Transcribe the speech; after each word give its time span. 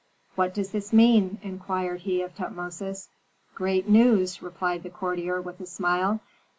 "What 0.33 0.55
does 0.55 0.71
this 0.71 0.91
mean?" 0.91 1.37
inquired 1.43 2.01
he 2.01 2.23
of 2.23 2.33
Tutmosis. 2.33 3.07
"Great 3.53 3.87
news!" 3.87 4.41
replied 4.41 4.81
the 4.81 4.89
courtier, 4.89 5.39
with 5.39 5.59
a 5.59 5.67
smile. 5.67 6.21